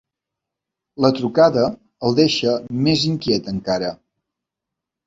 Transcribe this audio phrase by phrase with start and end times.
[1.05, 1.67] La trucada
[2.09, 2.57] el deixa
[2.89, 3.97] més inquiet encara.